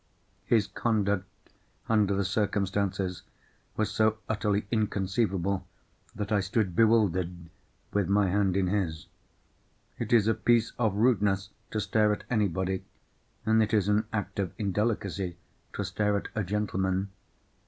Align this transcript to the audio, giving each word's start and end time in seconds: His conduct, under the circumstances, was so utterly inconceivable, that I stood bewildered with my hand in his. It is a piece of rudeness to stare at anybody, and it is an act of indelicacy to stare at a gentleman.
His 0.47 0.65
conduct, 0.65 1.51
under 1.87 2.15
the 2.15 2.25
circumstances, 2.25 3.21
was 3.77 3.91
so 3.91 4.17
utterly 4.27 4.65
inconceivable, 4.71 5.67
that 6.15 6.31
I 6.31 6.39
stood 6.39 6.75
bewildered 6.75 7.51
with 7.93 8.09
my 8.09 8.27
hand 8.27 8.57
in 8.57 8.65
his. 8.65 9.05
It 9.99 10.11
is 10.11 10.27
a 10.27 10.33
piece 10.33 10.73
of 10.79 10.95
rudeness 10.95 11.51
to 11.69 11.79
stare 11.79 12.11
at 12.11 12.23
anybody, 12.31 12.83
and 13.45 13.61
it 13.61 13.75
is 13.75 13.87
an 13.89 14.05
act 14.11 14.39
of 14.39 14.53
indelicacy 14.57 15.37
to 15.73 15.83
stare 15.83 16.17
at 16.17 16.29
a 16.33 16.43
gentleman. 16.43 17.09